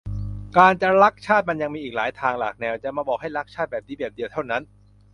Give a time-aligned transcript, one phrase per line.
[0.57, 4.61] การจะรักชาติมันก็ยังมีอีกหลายทางหลากแนว จะมาบอกให้ 'รักชาติ' แบบนี้แบบเดียวเท่านั้น